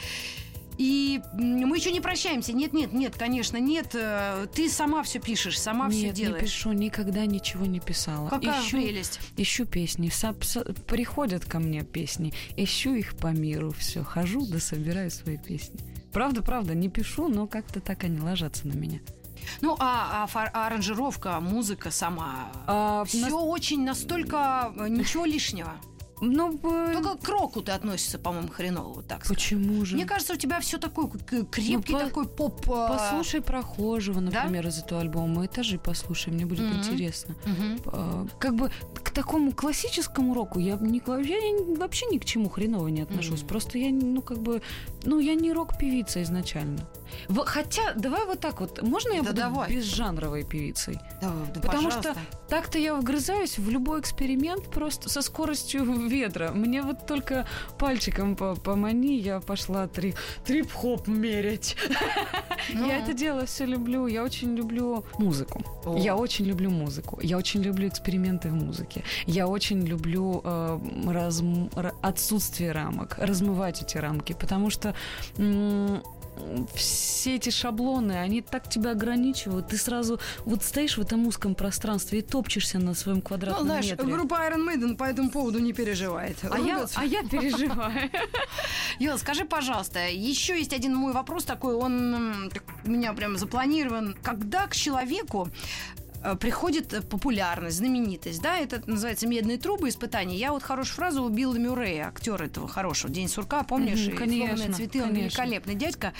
[0.79, 2.53] И мы еще не прощаемся.
[2.53, 3.95] Нет, нет, нет, конечно, нет.
[3.95, 6.43] Э, Ты сама все пишешь, сама все Нет, не делаешь.
[6.45, 8.29] пишу, никогда ничего не писала.
[8.29, 9.21] Какая Ищу- прелесть.
[9.37, 10.11] Ищу песни,
[10.87, 15.79] приходят ко мне песни, ищу их по миру, все, хожу да собираю свои песни.
[16.13, 19.01] Правда, правда, не пишу, но как-то так они ложатся на меня.
[19.61, 22.53] Ну, а, а а аранжировка, музыка сама.
[22.67, 25.75] А, все нас- очень настолько э, ничего лишнего.
[26.25, 26.57] Ну,
[26.95, 29.37] Только к року ты относишься, по-моему, хреново, вот так сказать.
[29.43, 29.97] почему же?
[29.97, 31.09] Мне кажется, у тебя все такой
[31.51, 32.61] крепкий Ну, по- такой поп.
[32.71, 34.45] э, Послушай прохожего, Да?
[34.45, 35.45] например, из этого альбома.
[35.47, 36.79] Этажи послушай, мне будет Мгм.
[36.79, 37.35] интересно.
[37.87, 38.71] А, Как бы
[39.03, 43.41] к такому классическому року я, не, я вообще ни к чему хреново не отношусь.
[43.41, 43.49] Мгм.
[43.49, 44.63] Просто я, ну, как бы,
[45.03, 46.87] ну, я не рок-певица изначально.
[47.47, 49.71] Хотя, давай вот так вот, можно я Да буду давай.
[49.75, 50.99] безжанровой певицей?
[51.21, 52.13] Да, да, Потому пожалуйста.
[52.13, 56.51] что так-то я вгрызаюсь в любой эксперимент просто со скоростью ветра.
[56.55, 57.47] Мне вот только
[57.79, 61.77] пальчиком по помани, я пошла три, трип-хоп мерять.
[62.73, 62.87] Ну.
[62.87, 64.07] Я это дело все люблю.
[64.07, 65.65] Я очень люблю музыку.
[65.85, 65.97] О.
[65.99, 67.19] Я очень люблю музыку.
[67.21, 69.03] Я очень люблю эксперименты в музыке.
[69.27, 74.95] Я очень люблю э, разм- ра- отсутствие рамок, размывать эти рамки, потому что
[76.75, 79.69] все эти шаблоны, они так тебя ограничивают.
[79.69, 83.91] Ты сразу вот стоишь в этом узком пространстве и топчешься на своем Ну, квадратном знаешь,
[83.91, 84.07] метре.
[84.07, 86.37] группа Iron Maiden по этому поводу не переживает.
[86.51, 88.11] А я, а я переживаю.
[88.99, 92.51] Юла, скажи, пожалуйста, еще есть один мой вопрос такой, он
[92.85, 94.17] у меня прям запланирован.
[94.23, 95.49] Когда к человеку
[96.41, 100.37] приходит э, популярность, знаменитость, да, это называется «Медные трубы» испытания.
[100.37, 104.01] Я вот хорошую фразу у Билла Мюррея, актера этого хорошего, «День сурка», помнишь?
[104.01, 105.25] И конечно, «Сломанные цветы», он конечно.
[105.25, 106.13] великолепный дядька.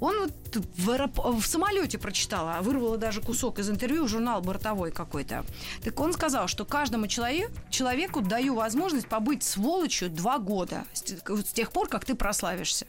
[0.00, 0.32] Он вот
[0.76, 5.44] в, аэроп- в самолете прочитала, вырвала даже кусок из интервью, журнал бортовой какой-то.
[5.82, 11.16] Так он сказал, что каждому человеку, человеку даю возможность побыть сволочью два года с те-
[11.16, 12.86] с тех пор, как ты прославишься.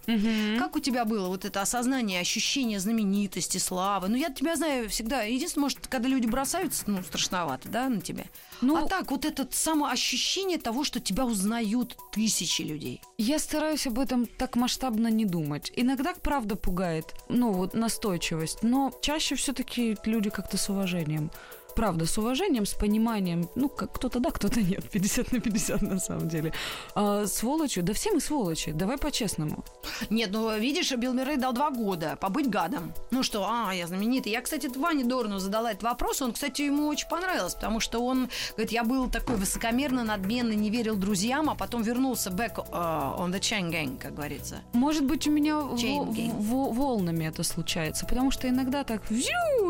[0.60, 4.08] Как у тебя было вот это осознание, ощущение знаменитости, славы?
[4.08, 5.24] Ну, я тебя знаю всегда.
[5.24, 8.25] Единственное, может, когда люди бросаются, ну, страшновато, да, на тебя.
[8.62, 13.01] Ну, а так, вот это самоощущение того, что тебя узнают тысячи людей.
[13.17, 15.73] Я стараюсь об этом так масштабно не думать.
[15.75, 21.31] Иногда, правда, пугает, ну, вот настойчивость, но чаще все-таки люди как-то с уважением.
[21.76, 23.50] Правда, с уважением, с пониманием.
[23.56, 24.90] Ну, как кто-то да, кто-то нет.
[24.92, 26.54] 50 на 50 на самом деле.
[26.96, 27.84] А, сволочью?
[27.84, 28.72] Да все мы сволочи.
[28.72, 29.64] Давай по-честному.
[30.10, 32.94] Нет, ну, видишь, Билл Мюррей дал два года побыть гадом.
[33.12, 34.32] Ну что, а, я знаменитый.
[34.32, 36.22] Я, кстати, Ване Дорну задала этот вопрос.
[36.22, 40.70] Он, кстати, ему очень понравилось, потому что он, говорит, я был такой высокомерно, надменный, не
[40.70, 44.62] верил друзьям, а потом вернулся back uh, on the chain gang, как говорится.
[44.74, 46.32] Может быть, у меня gang.
[46.40, 49.02] во- волнами это случается, потому что иногда так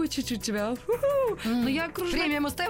[0.07, 0.75] чуть-чуть тебя.
[1.45, 2.23] Но я окружена...
[2.23, 2.69] Премия Муз-ТВ!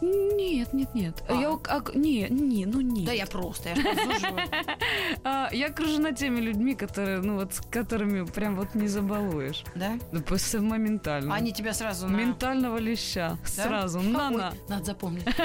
[0.00, 1.24] Нет, нет, нет.
[1.28, 1.34] А.
[1.34, 3.06] Я ок- не, не, ну нет.
[3.06, 4.48] Да я просто, я ж подсуживаю.
[5.24, 9.64] А, я окружена теми людьми, которые, ну вот, с которыми прям вот не забалуешь.
[9.74, 9.98] Да?
[10.12, 11.34] Ну, просто моментально.
[11.34, 12.16] Они тебя сразу на...
[12.16, 13.36] Ментального леща.
[13.56, 13.64] Да?
[13.64, 14.00] Сразу.
[14.00, 14.52] На-на.
[14.68, 15.24] Надо запомнить.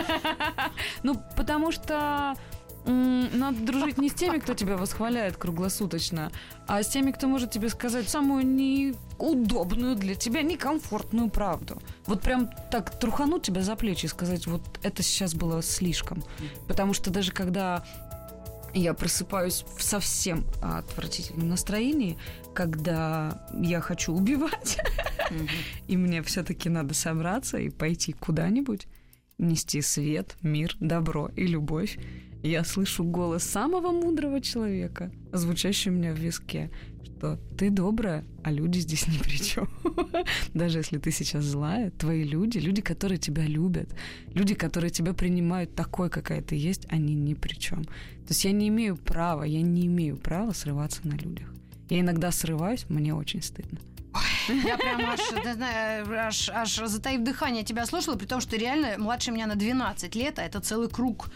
[1.04, 2.36] Ну, потому что
[2.86, 6.32] надо дружить не с теми, кто тебя восхваляет круглосуточно,
[6.68, 11.82] а с теми, кто может тебе сказать самую неудобную для тебя, некомфортную правду.
[12.06, 16.24] Вот прям так трухануть тебя за плечи и сказать, вот это сейчас было слишком.
[16.68, 17.84] Потому что даже когда
[18.74, 22.18] я просыпаюсь в совсем отвратительном настроении,
[22.54, 24.80] когда я хочу убивать,
[25.88, 28.88] и мне все-таки надо собраться и пойти куда-нибудь,
[29.38, 31.98] нести свет, мир, добро и любовь.
[32.44, 36.70] Я слышу голос самого мудрого человека, звучащий у меня в виске,
[37.06, 39.70] что ты добрая, а люди здесь ни при чем.
[40.54, 43.96] Даже если ты сейчас злая, твои люди, люди, которые тебя любят,
[44.34, 47.86] люди, которые тебя принимают такой, какая ты есть, они ни при чем.
[47.86, 51.48] То есть я не имею права, я не имею права срываться на людях.
[51.90, 53.80] Я иногда срываюсь, мне очень стыдно.
[54.50, 55.20] Я прям аж,
[56.50, 60.40] аж, аж затаив дыхание тебя слушала, при том, что реально младше меня на 12 лет,
[60.40, 61.30] а это целый круг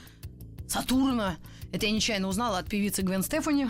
[0.68, 1.38] Сатурна.
[1.72, 3.68] Это я нечаянно узнала от певицы Гвен Стефани.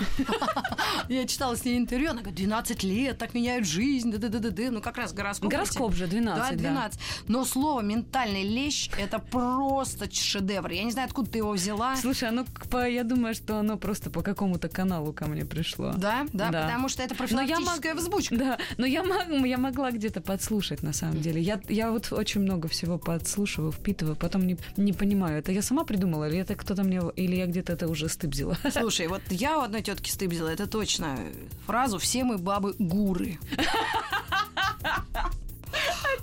[1.10, 4.50] Я читала с ней интервью, она говорит, 12 лет, так меняют жизнь, да да да
[4.50, 5.50] да Ну, как раз гороскоп.
[5.52, 6.56] Гороскоп же 12, Да, да.
[6.58, 7.00] 12.
[7.28, 10.70] Но слово «ментальный лещ»— это просто шедевр.
[10.72, 11.95] Я не знаю, откуда ты его взяла.
[11.98, 15.93] Слушай, оно, по- я думаю, что оно просто по какому-то каналу ко мне пришло.
[15.98, 18.38] Да, да, потому что это профилактическая взбучка.
[18.38, 21.41] Да, но я, мог- я могла где-то подслушать, на самом деле.
[21.41, 24.45] Я, вот очень много всего подслушиваю, впитываю, потом
[24.78, 28.10] не понимаю, это я сама придумала, или это кто-то мне, или я где-то это уже
[28.10, 28.58] стыб взяла.
[28.72, 31.18] Слушай, вот я у одной тетки стыбзила, это точно
[31.66, 33.40] фразу «все мы бабы гуры».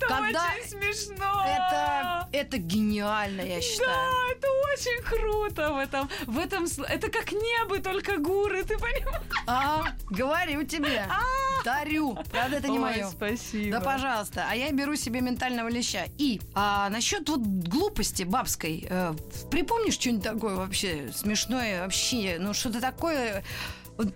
[0.09, 1.45] Когда смешно!
[1.47, 3.89] это, это гениально, я считаю.
[3.89, 6.09] Да, это очень круто в этом.
[6.27, 9.23] В этом сл- это как небо, только гуры, ты понимаешь?
[9.47, 11.05] А, говорю тебе.
[11.65, 12.19] Дарю.
[12.31, 13.09] Правда, это не Ой, мое.
[13.11, 13.79] Спасибо.
[13.79, 14.47] Да, пожалуйста.
[14.51, 16.05] А я беру себе ментального леща.
[16.19, 18.87] И а, насчет вот глупости бабской.
[18.89, 19.15] э,
[19.51, 22.37] припомнишь что-нибудь такое вообще смешное вообще?
[22.39, 23.43] Ну, что-то такое...
[23.97, 24.13] Вот,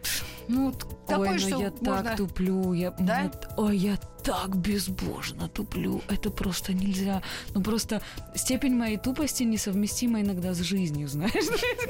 [0.49, 2.03] ну, вот такое, Ой, что ну я можно...
[2.03, 3.21] так туплю, я, Да?
[3.21, 3.97] мне- ой, я
[4.29, 7.23] так безбожно туплю, это просто нельзя.
[7.55, 8.03] Ну просто
[8.35, 11.33] степень моей тупости несовместима иногда с жизнью, знаешь,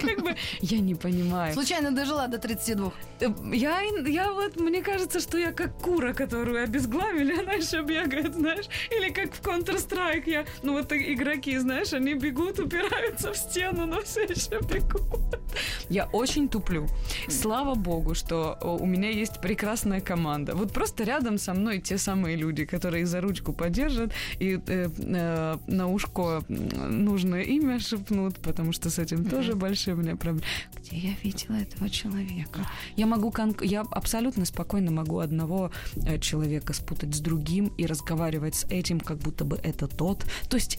[0.01, 1.53] как бы я не понимаю.
[1.53, 2.93] Случайно дожила до 32.
[3.21, 8.35] Э, Я, я вот, мне кажется, что я как кура, которую обезглавили, она еще бегает,
[8.35, 13.87] знаешь, или как в Counter-Strike я, ну вот игроки, знаешь, они бегут, упираются в стену,
[13.87, 15.41] но все еще бегут.
[15.89, 16.87] Я очень туплю.
[17.29, 20.55] Слава богу, что о, у меня есть прекрасная команда.
[20.55, 25.57] Вот просто рядом со мной те самые люди, которые за ручку поддержат и э, э,
[25.67, 30.47] на ушко нужное имя шепнут, потому что с этим тоже большие у меня проблемы.
[30.77, 32.61] Где я видела этого человека?
[32.97, 38.55] Я могу, кон- я абсолютно спокойно могу одного э, человека спутать с другим и разговаривать
[38.55, 40.25] с этим, как будто бы это тот.
[40.49, 40.79] То есть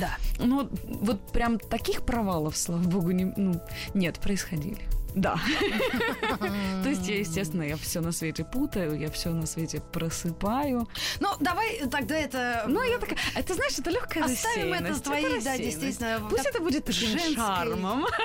[0.00, 0.16] Да.
[0.38, 3.60] Ну, вот прям таких провалов, слава богу, не, ну,
[3.94, 4.82] нет, происходили.
[5.14, 5.38] Да.
[6.82, 10.88] То есть, я, естественно, я все на свете путаю, я все на свете просыпаю.
[11.20, 12.64] Ну, давай тогда это...
[12.68, 16.60] Ну, я такая, это знаешь, это легкая Оставим это с твоей, да, действительно, Пусть это
[16.60, 17.34] будет женской.
[17.34, 18.06] шармом.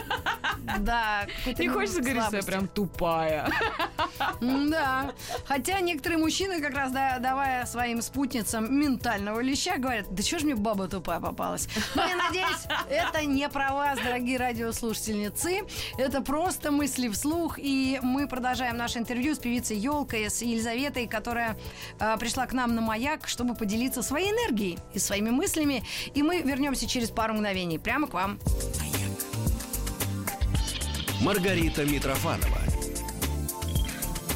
[0.80, 1.28] Да.
[1.58, 3.50] Не хочется говорить, что я прям тупая.
[4.40, 5.14] Да.
[5.46, 10.44] Хотя некоторые мужчины, как раз да, давая своим спутницам ментального леща, говорят, да чё ж
[10.44, 11.68] мне баба тупая попалась?
[11.96, 15.64] Ну, я надеюсь, это не про вас, дорогие радиослушательницы.
[15.98, 17.58] Это просто мысли вслух.
[17.58, 21.58] И мы продолжаем наше интервью с певицей Елкой, с Елизаветой, которая
[22.00, 25.84] э, пришла к нам на маяк, чтобы поделиться своей энергией и своими мыслями.
[26.14, 28.40] И мы вернемся через пару мгновений прямо к вам.
[31.22, 32.60] Маргарита Митрофанова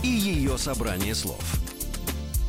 [0.04, 1.57] и ее собрание слов.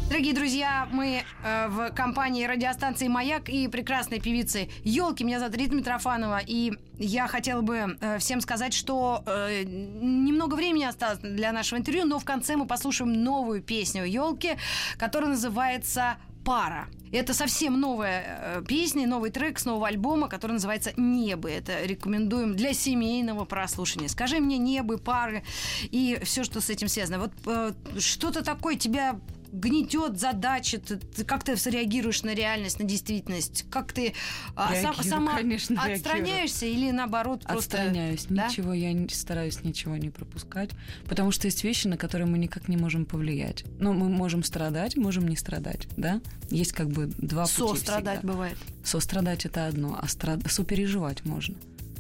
[0.09, 5.23] Дорогие друзья, мы э, в компании радиостанции «Маяк» и прекрасной певицы Елки.
[5.23, 6.41] Меня зовут Рита Митрофанова.
[6.47, 12.07] И я хотела бы э, всем сказать, что э, немного времени осталось для нашего интервью,
[12.07, 14.57] но в конце мы послушаем новую песню Елки,
[14.97, 16.89] которая называется «Пара».
[17.13, 21.51] Это совсем новая э, песня, новый трек с нового альбома, который называется «Небо».
[21.51, 24.09] Это рекомендуем для семейного прослушивания.
[24.09, 25.43] Скажи мне «Небо», «Пары»
[25.83, 27.19] и все, что с этим связано.
[27.19, 29.21] Вот э, что-то такое тебя
[29.53, 34.15] гнетет, задачит, как ты реагируешь на реальность, на действительность, как ты
[34.55, 35.97] а, сам- Реагирую, сама конечно, реагирую.
[35.97, 37.77] отстраняешься или наоборот просто...
[37.79, 38.27] Отстраняюсь.
[38.29, 38.49] да?
[38.49, 40.71] Ничего, я не- стараюсь ничего не пропускать.
[41.07, 43.65] Потому что есть вещи, на которые мы никак не можем повлиять.
[43.79, 46.21] Ну, мы можем страдать, можем не страдать, да?
[46.51, 48.33] Есть как бы два пути Сострадать всегда.
[48.33, 48.59] бывает.
[48.85, 50.41] Сострадать это одно, а страд...
[50.51, 51.57] сопереживать можно.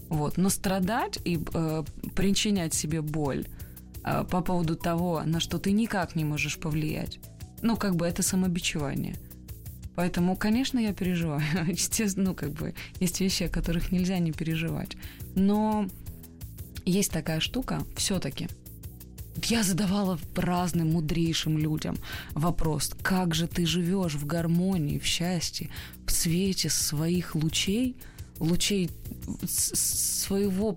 [0.09, 0.36] Вот.
[0.36, 1.84] Но страдать и э,
[2.14, 3.46] причинять себе боль
[4.05, 7.18] э, по поводу того, на что ты никак не можешь повлиять,
[7.62, 9.16] ну, как бы это самобичевание.
[9.94, 11.42] Поэтому, конечно, я переживаю.
[11.66, 14.96] Естественно, ну, как бы есть вещи, о которых нельзя не переживать.
[15.34, 15.88] Но
[16.84, 18.48] есть такая штука, все-таки.
[19.44, 21.96] Я задавала разным мудрейшим людям
[22.32, 25.68] вопрос, как же ты живешь в гармонии, в счастье,
[26.06, 27.96] в свете своих лучей,
[28.40, 28.90] лучей
[29.46, 30.76] своего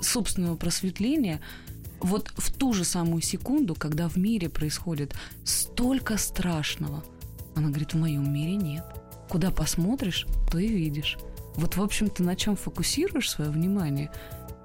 [0.00, 1.40] собственного просветления,
[2.02, 7.04] вот в ту же самую секунду, когда в мире происходит столько страшного.
[7.54, 8.84] Она говорит, в моем мире нет.
[9.28, 11.18] Куда посмотришь, то и видишь.
[11.54, 14.10] Вот, в общем, ты на чем фокусируешь свое внимание,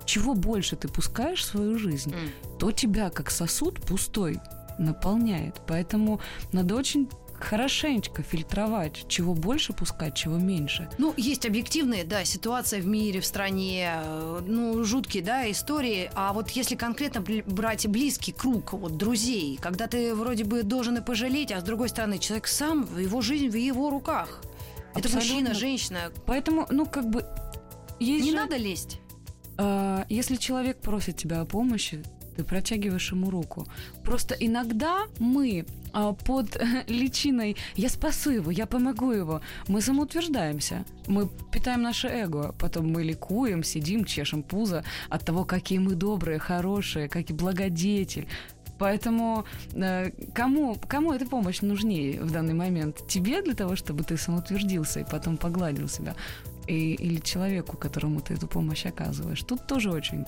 [0.05, 2.13] чего больше ты пускаешь в свою жизнь,
[2.59, 4.39] то тебя, как сосуд пустой,
[4.79, 5.61] наполняет.
[5.67, 6.21] Поэтому
[6.51, 7.09] надо очень
[7.39, 10.89] хорошенечко фильтровать, чего больше пускать, чего меньше.
[10.97, 16.09] Ну, есть объективные, да, ситуация в мире, в стране, э, ну, жуткие, да, истории.
[16.13, 21.01] А вот если конкретно брать близкий круг, вот, друзей, когда ты вроде бы должен и
[21.01, 24.41] пожалеть, а с другой стороны, человек сам, его жизнь в его руках.
[24.95, 25.19] Это Абсолютно.
[25.19, 26.11] мужчина, женщина.
[26.25, 27.25] Поэтому, ну, как бы...
[27.99, 28.99] Есть Не же- надо лезть.
[29.57, 32.03] А, если человек просит тебя о помощи,
[32.37, 33.65] ты протягиваешь ему руку.
[34.03, 36.57] Просто иногда мы а, под
[36.87, 40.85] личиной «я спасу его, я помогу его», мы самоутверждаемся.
[41.07, 46.39] Мы питаем наше эго, потом мы ликуем, сидим, чешем пузо от того, какие мы добрые,
[46.39, 48.27] хорошие, как и благодетель.
[48.79, 53.07] Поэтому э, кому, кому эта помощь нужнее в данный момент?
[53.07, 56.15] Тебе для того, чтобы ты самоутвердился и потом погладил себя?
[56.67, 59.41] И, или человеку, которому ты эту помощь оказываешь?
[59.41, 60.25] Тут тоже очень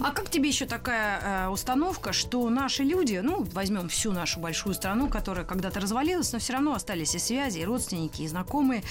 [0.00, 4.74] А как тебе еще такая э, установка, что наши люди, ну, возьмем всю нашу большую
[4.74, 8.82] страну, которая когда-то развалилась, но все равно остались и связи, и родственники, и знакомые,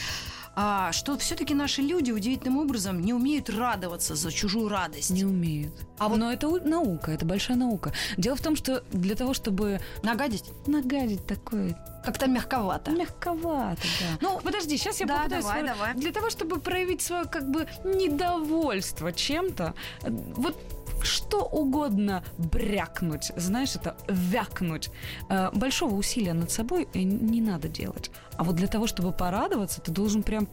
[0.57, 5.09] а, что все-таки наши люди удивительным образом не умеют радоваться за чужую радость.
[5.09, 5.73] не умеют.
[5.99, 7.91] А вот- Но это наука, это большая наука.
[8.17, 12.91] Дело в том, что для того, чтобы Нагадить нагадить такое как-то мягковато.
[12.91, 14.17] мягковато, да.
[14.21, 15.93] Ну, Подожди, сейчас я да, попытаюсь давай, давай.
[15.95, 20.55] Для того, чтобы проявить свое как бы недовольство чем-то, э, вот
[21.01, 24.89] что угодно брякнуть, знаешь, это вякнуть.
[25.29, 28.11] Э, Большого усилия над собой э, не надо делать.
[28.37, 30.47] А вот для того, чтобы порадоваться, ты должен прям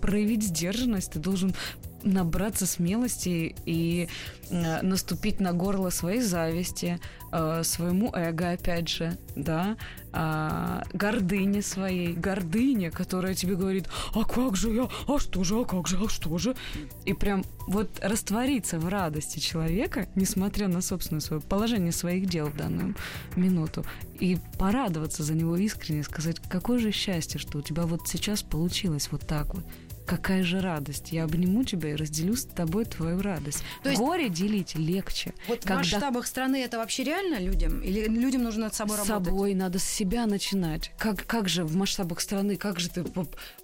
[0.00, 1.54] проявить сдержанность, ты должен
[2.02, 4.08] набраться смелости и
[4.50, 7.00] э, наступить на горло своей зависти,
[7.36, 9.76] э, своему эго, опять же, да,
[10.18, 15.64] а, гордыне своей, гордыне, которая тебе говорит, а как же я, а что же, а
[15.64, 16.56] как же, а что же,
[17.04, 22.56] и прям вот раствориться в радости человека, несмотря на собственное свое положение своих дел в
[22.56, 22.94] данную
[23.36, 23.84] минуту,
[24.18, 29.08] и порадоваться за него искренне, сказать, какое же счастье, что у тебя вот сейчас получилось
[29.10, 29.64] вот так вот.
[30.06, 31.12] Какая же радость.
[31.12, 33.62] Я обниму тебя и разделю с тобой твою радость.
[33.82, 35.34] То есть- Горе делить легче.
[35.48, 37.82] Вот в когда масштабах страны это вообще реально людям?
[37.82, 39.26] Или людям нужно над собой с работать?
[39.28, 40.92] собой надо с себя начинать.
[40.98, 43.04] Как, как же в масштабах страны, как же ты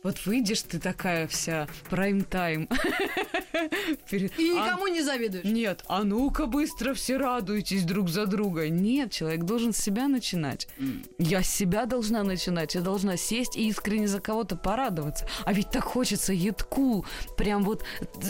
[0.03, 2.69] вот, выйдешь, ты такая вся прайм-тайм.
[4.11, 5.45] И А- никому не завидуешь?
[5.45, 8.69] Нет, а ну-ка быстро все радуйтесь друг за друга.
[8.69, 10.69] Нет, человек должен с себя начинать.
[11.19, 12.75] Я с себя должна начинать.
[12.75, 15.27] Я должна сесть и искренне за кого-то порадоваться.
[15.45, 17.05] А ведь так хочется едку
[17.37, 17.85] прям вот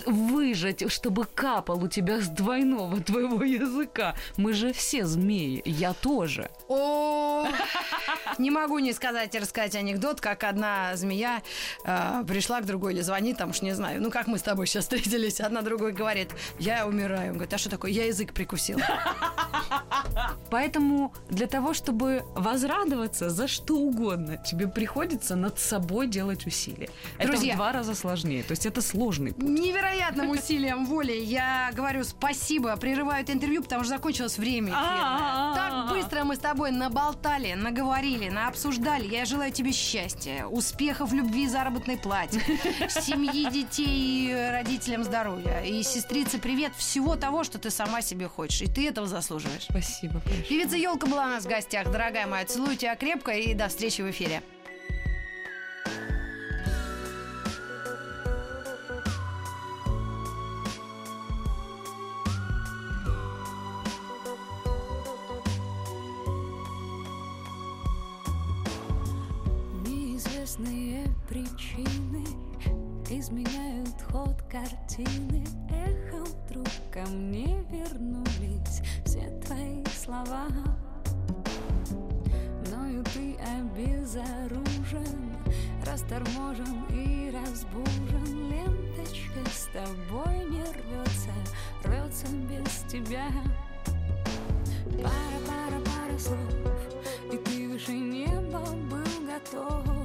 [0.06, 4.14] выжать, чтобы капал у тебя с двойного твоего языка.
[4.36, 5.62] Мы же все змеи.
[5.64, 6.50] Я тоже.
[6.68, 7.46] О,
[8.38, 11.42] не могу не сказать и рассказать анекдот, как одна змея
[11.84, 14.66] э, пришла к другой или звонит, там уж не знаю, ну как мы с тобой
[14.66, 17.30] сейчас встретились, одна другой говорит, я умираю.
[17.30, 17.90] Он говорит, а что такое?
[17.90, 18.82] Я язык прикусила.
[20.50, 26.90] Поэтому для того, чтобы возрадоваться за что угодно, тебе приходится над собой делать усилия.
[27.18, 27.52] Друзья.
[27.52, 28.42] Это в два раза сложнее.
[28.42, 29.48] То есть это сложный путь.
[29.48, 35.54] Невероятным усилием воли я говорю спасибо, прерываю это интервью, потому что закончилось время эфирное.
[35.54, 39.06] Так быстро мы с тобой наболтали, наговорили, наобсуждали.
[39.06, 42.40] Я желаю тебе счастья, успехов любви заработной плате,
[42.88, 45.60] семьи, детей родителям здоровья.
[45.60, 48.62] И сестрице привет всего того, что ты сама себе хочешь.
[48.62, 49.66] И ты этого заслуживаешь.
[49.68, 50.20] Спасибо.
[50.48, 51.90] Певица Елка была у нас в гостях.
[51.90, 54.42] Дорогая моя, целую тебя крепко и до встречи в эфире.
[70.58, 72.24] Неизвестные причины
[73.08, 75.46] изменяют ход картины.
[75.70, 80.46] Эхом вдруг ко мне вернулись все твои слова.
[82.66, 85.32] Мною ты обезоружен,
[85.86, 88.50] расторможен и разбужен.
[88.50, 91.30] Ленточка с тобой не рвется,
[91.82, 93.28] рвется без тебя.
[95.02, 96.78] Пара, пара, пара слов,
[97.32, 100.01] и ты выше неба был готов.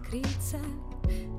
[0.00, 0.58] Искриться,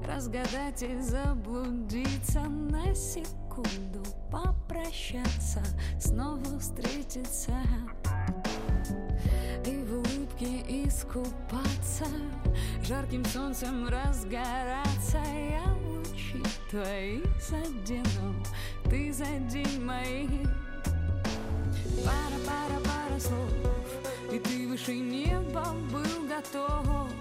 [0.07, 5.61] разгадать и заблудиться на секунду, попрощаться,
[5.99, 7.57] снова встретиться
[9.65, 12.05] и в улыбке искупаться,
[12.83, 15.19] жарким солнцем разгораться.
[15.19, 18.43] Я лучи твои задену,
[18.89, 20.27] ты задень мои.
[22.03, 23.51] Пара, пара, пара слов,
[24.31, 27.11] и ты выше неба был готов.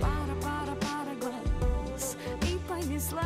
[0.00, 3.24] Пара, пара, пара глаз, и понеслась.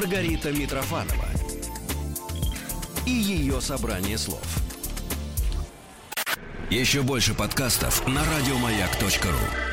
[0.00, 1.26] Маргарита Митрофанова
[3.04, 4.42] и ее собрание слов.
[6.70, 9.69] Еще больше подкастов на радиомаяк.ру.